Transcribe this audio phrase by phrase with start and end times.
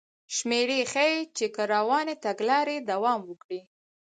[0.35, 3.61] شمېرې ښيي چې که روانې تګلارې دوام وکړي